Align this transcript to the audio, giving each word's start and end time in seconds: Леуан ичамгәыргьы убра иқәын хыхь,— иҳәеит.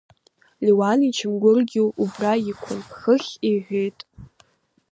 Леуан 0.65 0.99
ичамгәыргьы 1.09 1.81
убра 2.01 2.33
иқәын 2.49 2.79
хыхь,— 2.97 3.31
иҳәеит. 3.49 3.99